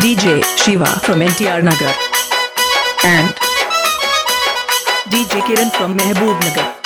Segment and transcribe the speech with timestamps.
[0.00, 1.94] DJ Shiva from NTR Nagar
[3.04, 3.28] and
[5.10, 6.79] DJ Kiran from Mehboob Nagar.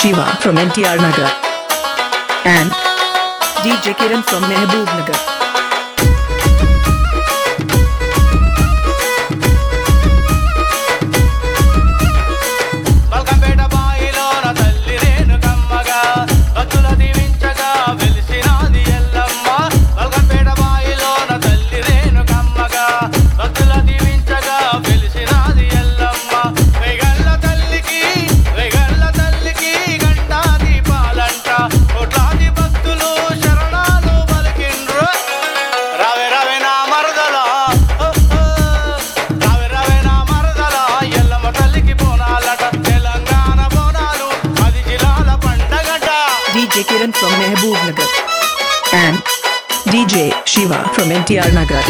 [0.00, 1.30] Shiva from NTR Nagar
[2.46, 2.70] and
[3.60, 5.49] DJ Kiran from Mehboob Nagar.
[46.90, 48.08] Kiran from Mehboob Nagar
[48.92, 49.16] and
[49.92, 51.84] DJ Shiva from NTR Nagar.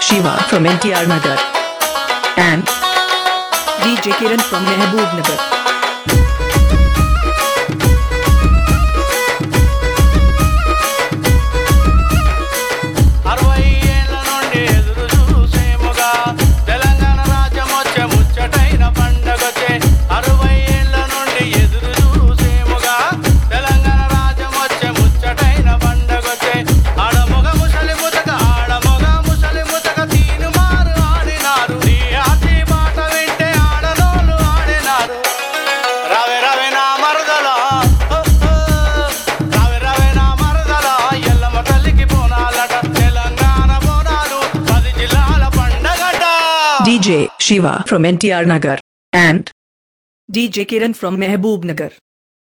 [0.00, 1.38] Shiva from NTR Nagar
[2.36, 2.62] and
[3.82, 5.63] DJ Kiran from Mehboob Nagar.
[46.84, 48.78] DJ Shiva from NTR Nagar
[49.10, 49.50] and
[50.30, 51.92] DJ Kiran from Mehboob Nagar.